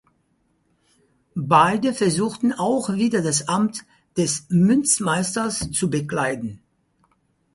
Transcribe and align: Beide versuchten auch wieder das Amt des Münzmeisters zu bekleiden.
Beide 1.35 1.93
versuchten 1.93 2.53
auch 2.53 2.89
wieder 2.89 3.21
das 3.21 3.47
Amt 3.47 3.85
des 4.17 4.47
Münzmeisters 4.49 5.69
zu 5.69 5.91
bekleiden. 5.91 6.59